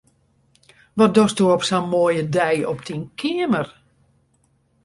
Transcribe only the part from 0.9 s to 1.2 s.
Wat